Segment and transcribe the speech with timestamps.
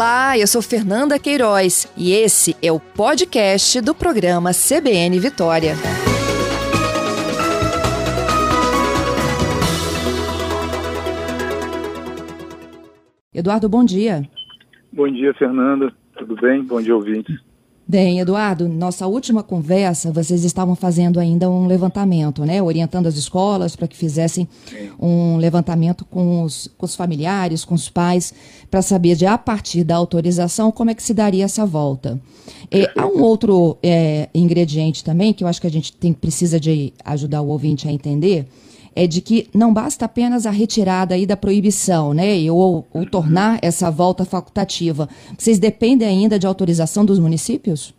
[0.00, 5.74] Olá, eu sou Fernanda Queiroz e esse é o podcast do programa CBN Vitória.
[13.34, 14.22] Eduardo, bom dia.
[14.90, 15.92] Bom dia, Fernanda.
[16.16, 16.64] Tudo bem?
[16.64, 17.38] Bom dia, ouvintes.
[17.90, 22.62] Bem, Eduardo, nossa última conversa, vocês estavam fazendo ainda um levantamento, né?
[22.62, 24.48] Orientando as escolas para que fizessem
[24.96, 28.32] um levantamento com os, com os familiares, com os pais,
[28.70, 32.20] para saber de a partir da autorização como é que se daria essa volta.
[32.70, 36.60] É, há um outro é, ingrediente também que eu acho que a gente tem, precisa
[36.60, 38.46] de ajudar o ouvinte a entender
[38.94, 43.58] é de que não basta apenas a retirada aí da proibição, né, ou, ou tornar
[43.62, 45.08] essa volta facultativa.
[45.38, 47.94] Vocês dependem ainda de autorização dos municípios?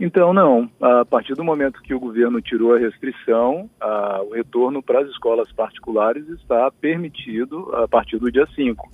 [0.00, 0.70] Então, não.
[0.80, 5.08] A partir do momento que o governo tirou a restrição, a, o retorno para as
[5.08, 8.92] escolas particulares está permitido a partir do dia 5.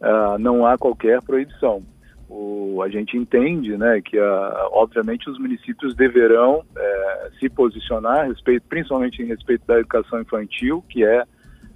[0.00, 1.82] Ah, não há qualquer proibição
[2.28, 8.24] o, a gente entende né, que, a, obviamente, os municípios deverão é, se posicionar, a
[8.24, 11.24] respeito, principalmente em respeito da educação infantil, que é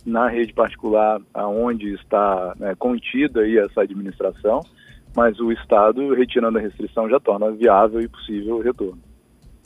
[0.04, 4.60] na rede particular aonde está né, contida aí essa administração,
[5.14, 9.00] mas o Estado, retirando a restrição, já torna viável e possível o retorno.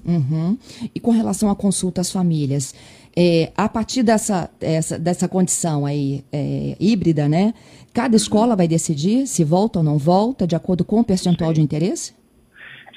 [0.05, 0.59] Uhum.
[0.95, 2.75] E com relação à consulta às famílias,
[3.17, 7.55] é, a partir dessa, essa, dessa condição aí é, híbrida, né?
[7.95, 11.55] Cada escola vai decidir se volta ou não volta, de acordo com o percentual Sim.
[11.55, 12.25] de interesse?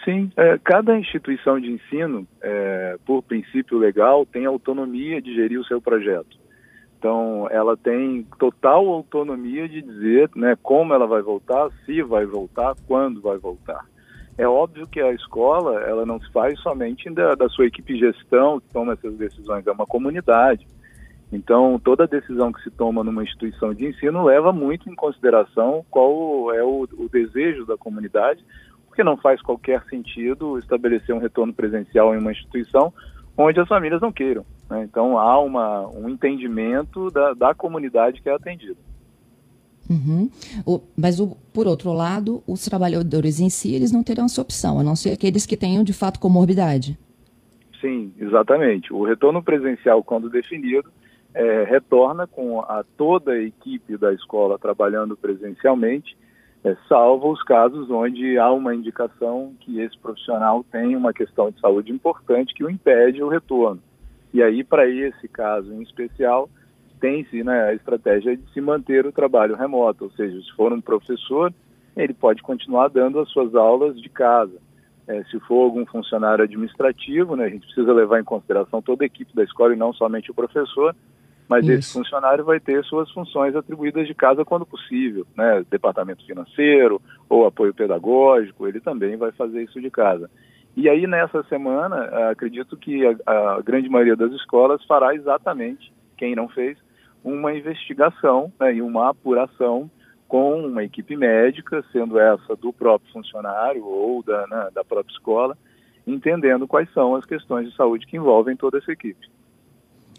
[0.04, 5.66] Sim, é, cada instituição de ensino, é, por princípio legal, tem autonomia de gerir o
[5.66, 6.38] seu projeto.
[6.98, 12.74] Então, ela tem total autonomia de dizer né, como ela vai voltar, se vai voltar,
[12.88, 13.86] quando vai voltar.
[14.38, 18.00] É óbvio que a escola ela não se faz somente da, da sua equipe de
[18.00, 20.68] gestão que toma essas decisões, é uma comunidade.
[21.32, 26.54] Então, toda decisão que se toma numa instituição de ensino leva muito em consideração qual
[26.54, 28.46] é o, o desejo da comunidade,
[28.88, 32.94] porque não faz qualquer sentido estabelecer um retorno presencial em uma instituição
[33.36, 34.46] onde as famílias não queiram.
[34.70, 34.84] Né?
[34.84, 38.78] Então, há uma, um entendimento da, da comunidade que é atendida.
[39.90, 40.30] Uhum.
[40.66, 44.80] O, mas, o, por outro lado, os trabalhadores em si, eles não terão essa opção,
[44.80, 46.98] a não ser aqueles que tenham, de fato, comorbidade.
[47.80, 48.94] Sim, exatamente.
[48.94, 50.90] O retorno presencial, quando definido,
[51.34, 56.18] é, retorna com a, toda a equipe da escola trabalhando presencialmente,
[56.64, 61.60] é, salvo os casos onde há uma indicação que esse profissional tem uma questão de
[61.60, 63.82] saúde importante que o impede o retorno.
[64.34, 66.50] E aí, para esse caso em especial,
[67.00, 70.82] tem-se né, a estratégia de se manter o trabalho remoto, ou seja, se for um
[70.82, 71.54] professor,
[71.96, 74.58] ele pode continuar dando as suas aulas de casa.
[75.08, 79.08] É, se for algum funcionário administrativo, né, a gente precisa levar em consideração toda a
[79.08, 80.94] equipe da escola e não somente o professor,
[81.48, 81.74] mas Isso.
[81.74, 87.46] esse funcionário vai ter suas funções atribuídas de casa quando possível, né, departamento financeiro ou
[87.46, 90.30] apoio pedagógico, ele também vai fazer isso de casa.
[90.76, 96.36] E aí nessa semana, acredito que a, a grande maioria das escolas fará exatamente, quem
[96.36, 96.78] não fez,
[97.28, 99.90] uma investigação né, e uma apuração
[100.28, 105.58] com uma equipe médica, sendo essa do próprio funcionário ou da, né, da própria escola,
[106.06, 109.28] entendendo quais são as questões de saúde que envolvem toda essa equipe.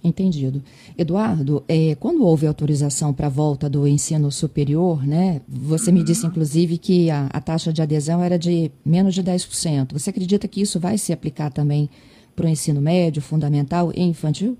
[0.02, 0.62] Entendido.
[0.96, 6.26] Eduardo, é, quando houve autorização para a volta do ensino superior, né, você me disse
[6.26, 9.92] inclusive que a, a, taxa de adesão era de menos de 10%.
[9.92, 11.90] Você acredita que isso vai se aplicar também
[12.36, 14.56] para o ensino médio, fundamental e infantil?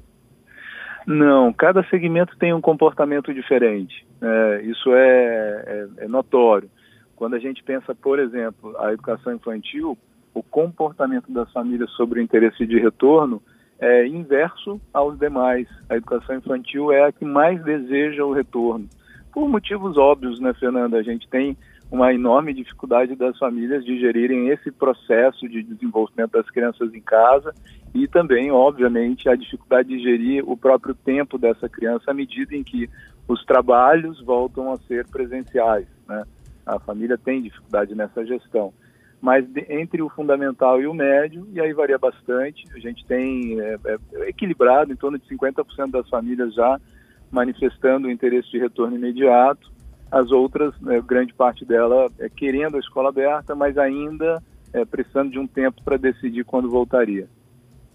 [1.10, 4.06] Não, cada segmento tem um comportamento diferente.
[4.20, 6.69] É, isso é, é, é notório.
[7.16, 9.97] Quando a gente pensa, por exemplo, a educação infantil,
[10.34, 13.41] o comportamento das famílias sobre o interesse de retorno
[13.80, 15.66] é inverso aos demais.
[15.88, 18.86] A educação infantil é a que mais deseja o retorno.
[19.32, 20.98] Por motivos óbvios, né, Fernanda?
[20.98, 21.56] A gente tem
[21.91, 27.54] uma enorme dificuldade das famílias de gerirem esse processo de desenvolvimento das crianças em casa
[27.94, 32.62] e também, obviamente, a dificuldade de gerir o próprio tempo dessa criança à medida em
[32.62, 32.88] que
[33.27, 35.86] os trabalhos voltam a ser presenciais.
[36.07, 36.24] Né?
[36.66, 38.72] A família tem dificuldade nessa gestão.
[39.21, 43.59] Mas de, entre o fundamental e o médio, e aí varia bastante, a gente tem
[43.60, 46.78] é, é, equilibrado em torno de 50% das famílias já
[47.30, 49.71] manifestando o interesse de retorno imediato,
[50.10, 55.31] as outras, né, grande parte dela é querendo a escola aberta, mas ainda é, precisando
[55.31, 57.28] de um tempo para decidir quando voltaria.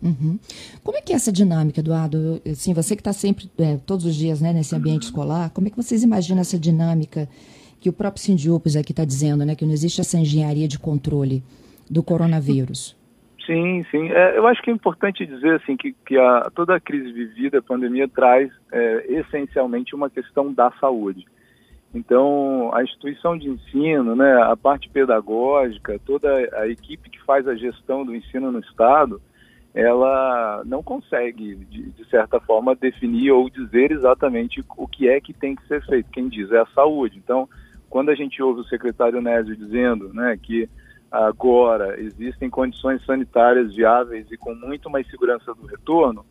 [0.02, 0.38] Uhum.
[0.84, 2.42] Como é que é essa dinâmica, Eduardo?
[2.46, 5.70] Assim, você que está sempre, é, todos os dias, né, nesse ambiente escolar, como é
[5.70, 7.28] que vocês imaginam essa dinâmica
[7.80, 11.42] que o próprio Sindiopes aqui está dizendo, né, que não existe essa engenharia de controle
[11.90, 12.98] do coronavírus?
[13.46, 14.10] Sim, sim.
[14.10, 17.60] É, eu acho que é importante dizer assim que, que a, toda a crise vivida,
[17.60, 21.26] a pandemia, traz é, essencialmente uma questão da saúde.
[21.94, 27.56] Então, a instituição de ensino, né, a parte pedagógica, toda a equipe que faz a
[27.56, 29.22] gestão do ensino no Estado,
[29.76, 35.34] ela não consegue, de, de, certa forma, definir ou dizer exatamente o que é que
[35.34, 36.12] tem que ser feito.
[36.12, 37.18] Quem diz é a saúde.
[37.18, 37.48] Então,
[37.90, 40.68] quando a gente ouve o secretário Nésio dizendo né, que
[41.12, 46.26] agora existem condições sanitárias viáveis e com muito mais segurança do retorno,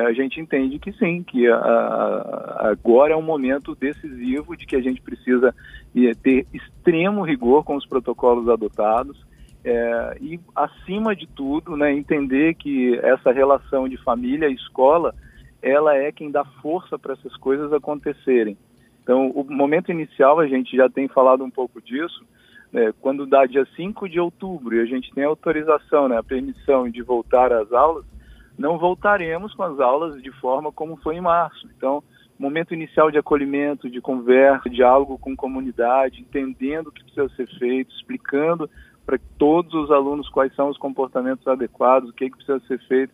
[0.00, 4.76] a gente entende que sim, que a, a, agora é um momento decisivo de que
[4.76, 5.54] a gente precisa
[6.22, 9.24] ter extremo rigor com os protocolos adotados
[9.66, 15.12] é, e, acima de tudo, né, entender que essa relação de família e escola,
[15.60, 18.56] ela é quem dá força para essas coisas acontecerem.
[19.02, 22.24] Então, o momento inicial, a gente já tem falado um pouco disso,
[22.72, 26.88] né, quando dá dia 5 de outubro e a gente tem autorização, né, a permissão
[26.88, 28.04] de voltar às aulas,
[28.58, 31.68] não voltaremos com as aulas de forma como foi em março.
[31.76, 32.02] Então,
[32.38, 37.94] momento inicial de acolhimento, de conversa, diálogo com comunidade, entendendo o que precisa ser feito,
[37.94, 38.68] explicando
[39.04, 42.78] para todos os alunos quais são os comportamentos adequados, o que, é que precisa ser
[42.86, 43.12] feito.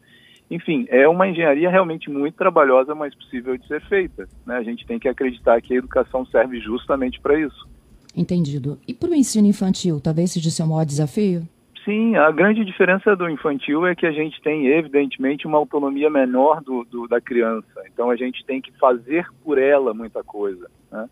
[0.51, 4.29] Enfim, é uma engenharia realmente muito trabalhosa, mas possível de ser feita.
[4.47, 4.57] Né?
[4.57, 7.69] A gente tem que acreditar que a educação serve justamente para isso.
[8.15, 8.79] Entendido.
[8.87, 11.49] E para o ensino infantil, talvez seja o seu maior desafio?
[11.85, 16.63] Sim, a grande diferença do infantil é que a gente tem, evidentemente, uma autonomia menor
[16.63, 17.83] do, do da criança.
[17.93, 20.71] Então, a gente tem que fazer por ela muita coisa.
[20.91, 21.09] Né?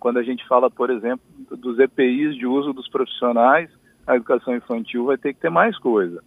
[0.00, 3.68] Quando a gente fala, por exemplo, dos EPIs de uso dos profissionais,
[4.06, 6.22] a educação infantil vai ter que ter mais coisa.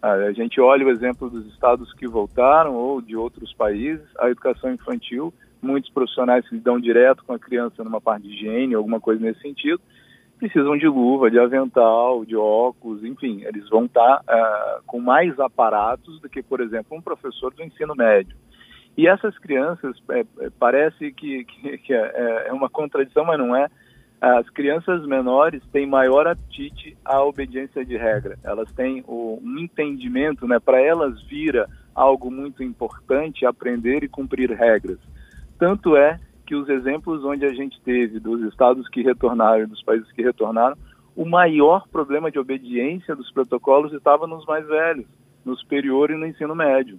[0.00, 4.70] A gente olha o exemplo dos estados que voltaram ou de outros países, a educação
[4.70, 5.32] infantil,
[5.62, 9.40] muitos profissionais que lidam direto com a criança numa parte de higiene, alguma coisa nesse
[9.40, 9.80] sentido,
[10.38, 16.20] precisam de luva, de avental, de óculos, enfim, eles vão estar uh, com mais aparatos
[16.20, 18.36] do que, por exemplo, um professor do ensino médio.
[18.96, 23.54] E essas crianças, é, é parece que, que, que é, é uma contradição, mas não
[23.54, 23.68] é,
[24.20, 28.38] as crianças menores têm maior apetite à obediência de regra.
[28.42, 30.58] Elas têm o, um entendimento, né?
[30.58, 34.98] Para elas vira algo muito importante aprender e cumprir regras.
[35.58, 40.10] Tanto é que os exemplos onde a gente teve dos estados que retornaram, dos países
[40.12, 40.76] que retornaram,
[41.16, 45.06] o maior problema de obediência dos protocolos estava nos mais velhos,
[45.44, 46.98] no superior e no ensino médio.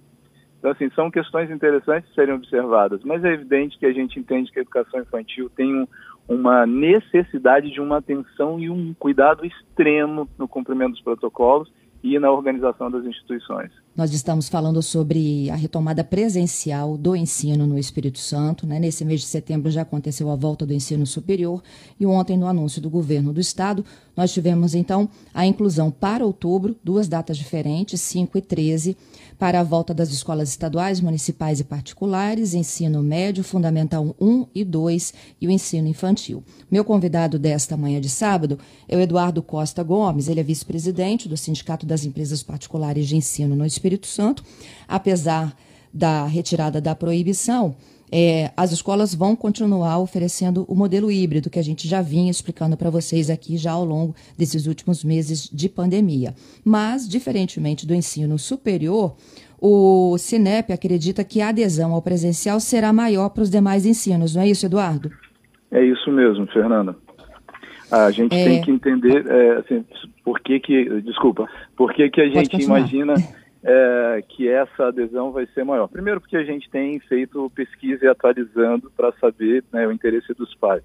[0.58, 4.50] Então, assim, são questões interessantes de serem observadas, mas é evidente que a gente entende
[4.50, 5.86] que a educação infantil tem um,
[6.26, 11.70] uma necessidade de uma atenção e um cuidado extremo no cumprimento dos protocolos
[12.02, 13.70] e na organização das instituições.
[13.96, 18.66] Nós estamos falando sobre a retomada presencial do ensino no Espírito Santo.
[18.66, 18.78] Né?
[18.78, 21.62] Nesse mês de setembro já aconteceu a volta do ensino superior
[21.98, 23.82] e ontem, no anúncio do governo do estado,
[24.14, 28.96] nós tivemos então a inclusão para outubro, duas datas diferentes, 5 e 13,
[29.38, 35.14] para a volta das escolas estaduais, municipais e particulares, ensino médio, fundamental 1 e 2
[35.40, 36.42] e o ensino infantil.
[36.70, 38.58] Meu convidado desta manhã de sábado
[38.88, 43.56] é o Eduardo Costa Gomes, ele é vice-presidente do Sindicato das Empresas Particulares de Ensino
[43.56, 44.42] no Espírito Espírito Santo,
[44.88, 45.54] apesar
[45.94, 47.76] da retirada da proibição,
[48.10, 52.76] é, as escolas vão continuar oferecendo o modelo híbrido que a gente já vinha explicando
[52.76, 56.34] para vocês aqui já ao longo desses últimos meses de pandemia.
[56.64, 59.16] Mas, diferentemente do ensino superior,
[59.60, 64.42] o Cinep acredita que a adesão ao presencial será maior para os demais ensinos, não
[64.42, 65.10] é isso, Eduardo?
[65.70, 66.96] É isso mesmo, Fernanda.
[67.90, 68.44] A gente é...
[68.44, 69.84] tem que entender, é, assim,
[70.24, 73.14] por que que, desculpa, por que que a gente imagina
[73.68, 75.88] é, que essa adesão vai ser maior.
[75.88, 80.54] Primeiro, porque a gente tem feito pesquisa e atualizando para saber né, o interesse dos
[80.54, 80.84] pais.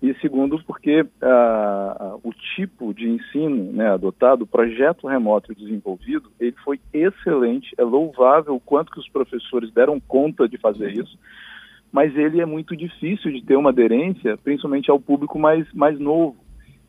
[0.00, 6.56] E segundo, porque ah, o tipo de ensino né, adotado, o projeto remoto desenvolvido, ele
[6.64, 11.16] foi excelente, é louvável o quanto que os professores deram conta de fazer isso,
[11.92, 16.36] mas ele é muito difícil de ter uma aderência, principalmente ao público mais, mais novo.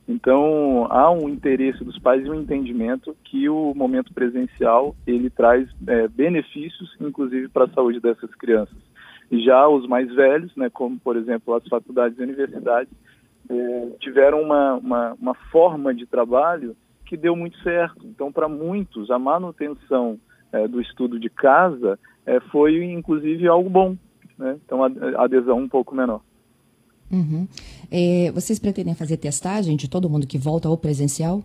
[0.07, 5.69] Então, há um interesse dos pais e um entendimento que o momento presencial ele traz
[5.87, 8.77] é, benefícios, inclusive para a saúde dessas crianças.
[9.31, 12.91] Já os mais velhos, né, como por exemplo as faculdades e universidades,
[13.49, 18.05] é, tiveram uma, uma, uma, forma de trabalho que deu muito certo.
[18.05, 20.19] Então, para muitos, a manutenção
[20.51, 23.97] é, do estudo de casa é, foi inclusive algo bom.
[24.37, 24.57] Né?
[24.65, 26.21] Então, a adesão um pouco menor.
[27.11, 27.47] Uhum.
[27.95, 31.43] É, vocês pretendem fazer testagem de todo mundo que volta ao presencial?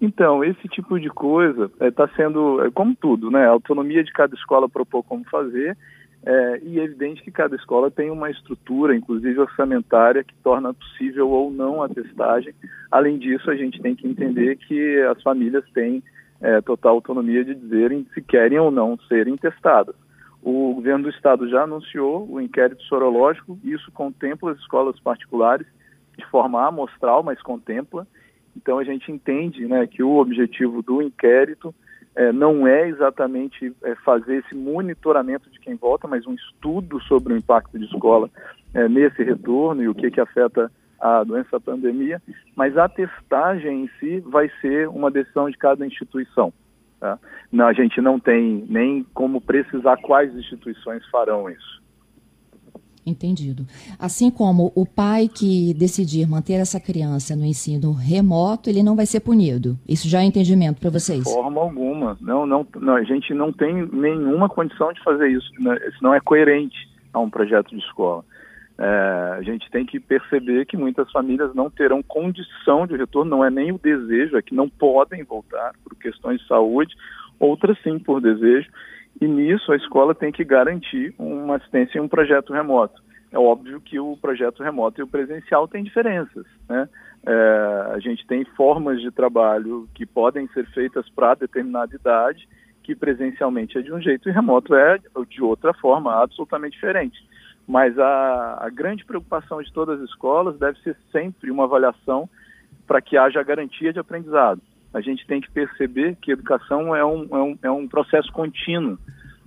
[0.00, 3.46] Então, esse tipo de coisa está é, sendo, é, como tudo, né?
[3.46, 5.78] A autonomia de cada escola propor como fazer,
[6.26, 11.30] é, e é evidente que cada escola tem uma estrutura, inclusive orçamentária, que torna possível
[11.30, 12.52] ou não a testagem.
[12.90, 16.02] Além disso, a gente tem que entender que as famílias têm
[16.40, 19.94] é, total autonomia de dizerem se querem ou não serem testadas.
[20.44, 25.66] O governo do estado já anunciou o inquérito sorológico, isso contempla as escolas particulares
[26.18, 28.06] de forma amostral, mas contempla.
[28.54, 31.74] Então a gente entende né, que o objetivo do inquérito
[32.14, 37.32] é, não é exatamente é, fazer esse monitoramento de quem volta, mas um estudo sobre
[37.32, 38.28] o impacto de escola
[38.74, 40.70] é, nesse retorno e o que, que afeta
[41.00, 42.20] a doença a pandemia,
[42.54, 46.52] mas a testagem em si vai ser uma decisão de cada instituição.
[47.00, 47.18] Tá?
[47.52, 51.82] Não, a gente não tem nem como precisar quais instituições farão isso.
[53.06, 53.66] Entendido.
[53.98, 59.04] Assim como o pai que decidir manter essa criança no ensino remoto, ele não vai
[59.04, 59.78] ser punido.
[59.86, 61.22] Isso já é entendimento para vocês?
[61.22, 62.16] De forma alguma.
[62.20, 65.50] Não, não, não, a gente não tem nenhuma condição de fazer isso.
[65.86, 66.76] Isso não é coerente
[67.12, 68.24] a um projeto de escola.
[68.76, 73.44] É, a gente tem que perceber que muitas famílias não terão condição de retorno, não
[73.44, 76.94] é nem o desejo, é que não podem voltar por questões de saúde,
[77.38, 78.68] outras sim por desejo.
[79.20, 83.00] E nisso a escola tem que garantir uma assistência em um projeto remoto.
[83.30, 86.44] É óbvio que o projeto remoto e o presencial têm diferenças.
[86.68, 86.88] Né?
[87.26, 92.48] É, a gente tem formas de trabalho que podem ser feitas para determinada idade,
[92.82, 97.18] que presencialmente é de um jeito e remoto é de outra forma, absolutamente diferente.
[97.66, 102.28] Mas a, a grande preocupação de todas as escolas deve ser sempre uma avaliação
[102.86, 104.60] para que haja garantia de aprendizado
[104.94, 108.96] a gente tem que perceber que educação é um, é um, é um processo contínuo.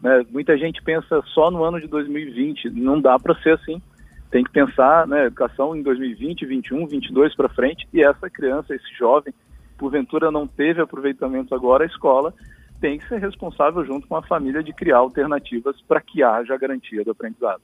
[0.04, 0.26] Né?
[0.30, 3.82] Muita gente pensa só no ano de 2020, não dá para ser assim.
[4.30, 8.94] Tem que pensar né, educação em 2020, 21, 22 para frente, e essa criança, esse
[9.00, 9.34] jovem,
[9.78, 12.34] porventura não teve aproveitamento agora, a escola
[12.82, 17.06] tem que ser responsável junto com a família de criar alternativas para que haja garantia
[17.06, 17.62] do aprendizado.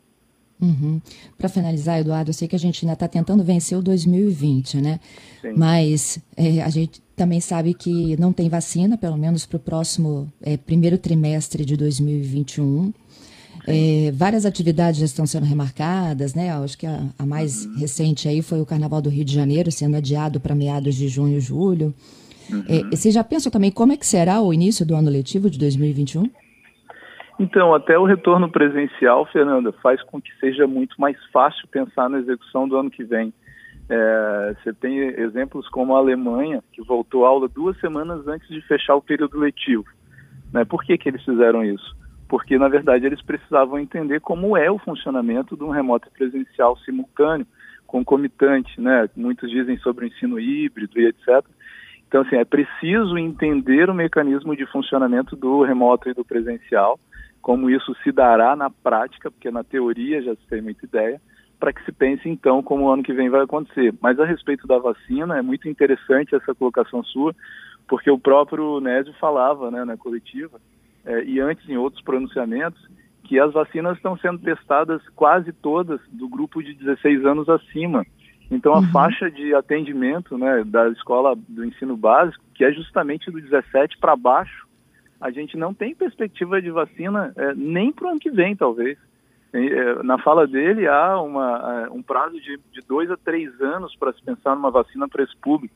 [0.62, 1.01] Uhum.
[1.38, 5.00] Para finalizar, Eduardo, eu sei que a gente ainda está tentando vencer o 2020, né?
[5.41, 5.53] Sim.
[5.57, 10.31] Mas é, a gente também sabe que não tem vacina, pelo menos para o próximo
[10.41, 12.93] é, primeiro trimestre de 2021.
[13.65, 16.51] É, várias atividades já estão sendo remarcadas, né?
[16.51, 17.77] Acho que a, a mais uhum.
[17.77, 21.38] recente aí foi o Carnaval do Rio de Janeiro, sendo adiado para meados de junho
[21.38, 21.93] e julho.
[22.50, 22.63] Uhum.
[22.67, 25.57] É, você já pensa também como é que será o início do ano letivo de
[25.57, 26.29] 2021?
[27.39, 32.19] Então, até o retorno presencial, Fernanda, faz com que seja muito mais fácil pensar na
[32.19, 33.33] execução do ano que vem.
[33.89, 38.61] É, você tem exemplos como a Alemanha, que voltou à aula duas semanas antes de
[38.61, 39.85] fechar o período letivo.
[40.53, 40.63] Né?
[40.63, 41.95] Por que, que eles fizeram isso?
[42.29, 47.47] Porque, na verdade, eles precisavam entender como é o funcionamento de um remoto presencial simultâneo,
[47.87, 48.79] concomitante.
[48.79, 49.09] Né?
[49.15, 51.43] Muitos dizem sobre o ensino híbrido e etc.
[52.07, 56.99] Então, assim, é preciso entender o mecanismo de funcionamento do remoto e do presencial
[57.43, 61.21] como isso se dará na prática, porque na teoria já se tem muita ideia,
[61.59, 63.93] para que se pense então como o ano que vem vai acontecer.
[64.01, 67.35] Mas a respeito da vacina, é muito interessante essa colocação sua,
[67.85, 70.59] porque o próprio Nésio falava né, na coletiva,
[71.05, 72.81] é, e antes em outros pronunciamentos,
[73.25, 78.05] que as vacinas estão sendo testadas quase todas do grupo de 16 anos acima.
[78.50, 78.91] Então a uhum.
[78.91, 84.15] faixa de atendimento né, da escola do ensino básico, que é justamente do 17 para
[84.15, 84.65] baixo,
[85.23, 88.97] a gente não tem perspectiva de vacina é, nem para o ano que vem, talvez.
[89.53, 93.95] É, na fala dele, há uma, é, um prazo de, de dois a três anos
[93.95, 95.73] para se pensar numa vacina para esse público.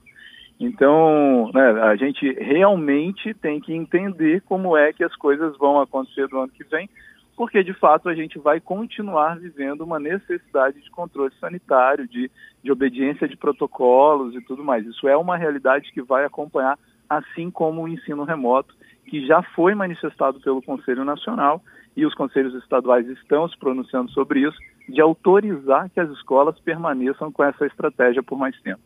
[0.59, 6.27] Então, né, a gente realmente tem que entender como é que as coisas vão acontecer
[6.29, 6.89] no ano que vem,
[7.37, 12.29] porque de fato a gente vai continuar vivendo uma necessidade de controle sanitário, de,
[12.61, 14.85] de obediência de protocolos e tudo mais.
[14.85, 16.77] Isso é uma realidade que vai acompanhar,
[17.07, 18.75] assim como o ensino remoto
[19.07, 21.61] que já foi manifestado pelo Conselho Nacional
[21.95, 27.31] e os conselhos estaduais estão se pronunciando sobre isso, de autorizar que as escolas permaneçam
[27.31, 28.81] com essa estratégia por mais tempo.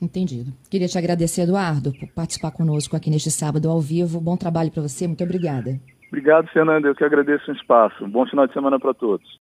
[0.00, 0.52] Entendido.
[0.70, 4.20] Queria te agradecer, Eduardo, por participar conosco aqui neste sábado ao vivo.
[4.20, 5.80] Bom trabalho para você, muito obrigada.
[6.08, 6.88] Obrigado, Fernanda.
[6.88, 8.06] Eu que agradeço o espaço.
[8.06, 9.26] bom final de semana para todos.